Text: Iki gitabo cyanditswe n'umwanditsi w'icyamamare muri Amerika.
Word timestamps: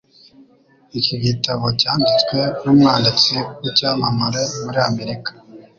Iki 0.99 1.15
gitabo 1.25 1.65
cyanditswe 1.79 2.39
n'umwanditsi 2.63 3.35
w'icyamamare 3.61 4.41
muri 4.63 4.79
Amerika. 4.89 5.31